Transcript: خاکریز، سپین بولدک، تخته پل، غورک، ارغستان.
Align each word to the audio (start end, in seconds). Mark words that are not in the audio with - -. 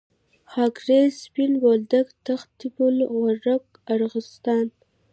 خاکریز، 0.51 1.13
سپین 1.25 1.51
بولدک، 1.61 2.07
تخته 2.25 2.65
پل، 2.75 2.95
غورک، 3.11 3.65
ارغستان. 3.93 4.67